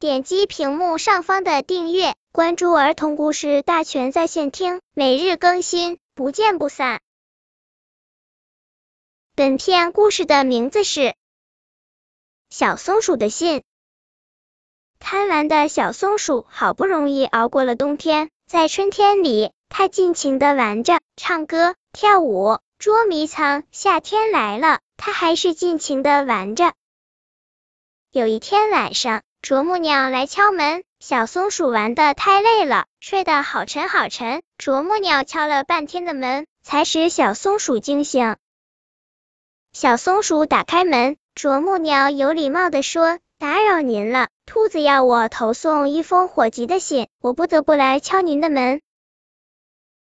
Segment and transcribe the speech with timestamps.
[0.00, 7.00] 点击屏幕上方的订阅，关注儿童故事大全在线听，每日更新，不见不散。
[9.34, 11.00] 本片故事的名字是
[12.48, 13.58] 《小松鼠的信》。
[15.00, 23.64] 贪玩的小松鼠好不容易熬过了冬天，在春天里，它尽情的玩着，唱歌、跳舞、捉迷藏。
[23.72, 26.72] 夏天来了，它还是尽情的玩着。
[28.12, 34.42] 有一天晚上，啄木鸟来敲门，小松鼠玩的太累了，睡得好沉好沉。
[34.58, 38.36] 啄木鸟敲了半天的门，才使小松鼠惊醒。
[39.72, 48.82] 小松鼠打开门，啄木鸟有礼貌的说：“打扰您了，兔子要我投送一封火急的信，我不得不来敲您的门。”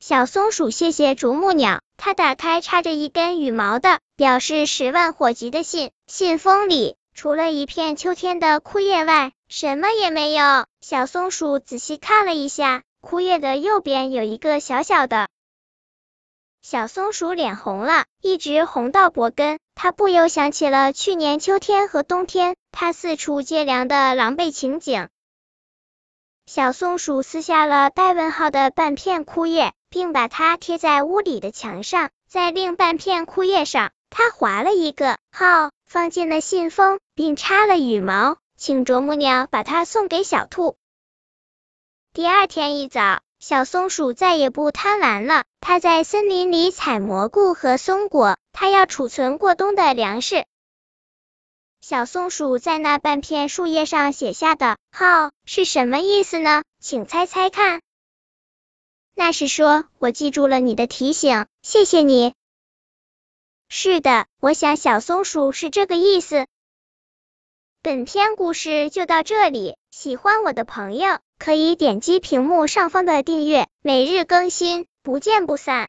[0.00, 10.66] 小松鼠谢谢啄木鸟，它打开插着一根羽毛的表示十万火急的信，信封里除了一片秋天的枯叶外，什么也没有。
[10.80, 15.28] 小松鼠仔细看了一下，枯叶的右边有一个小小的。
[16.62, 19.58] 小松鼠脸红了，一直红到脖根。
[19.74, 25.08] 它不由想起了去年秋天和冬天，它四处借粮的狼狈情景。
[26.46, 32.10] 小松鼠撕下了带问号的半片枯叶，并把它贴在屋里的墙上。
[32.28, 40.76] 在另半片枯叶上，它划了一个号，放进了信封，并插了羽毛，请啄木鸟把它送给小兔。
[42.12, 43.20] 第二天一早。
[43.40, 50.46] 小松鼠再也不贪玩了，它在森林里采蘑菇和松果，它要储存过冬的粮食。
[51.80, 56.62] 小松鼠在那半片树叶上写下的号是什么意思呢？
[56.78, 57.82] 请猜猜看。
[59.16, 62.34] 那是说，我记住了你的提醒，谢谢你。
[63.74, 66.46] 是的，我想小松鼠是这个意思。
[67.80, 75.80] 本篇故事就到这里，喜欢我的朋友可以点击屏幕上方的订阅，每日更新，不见不散。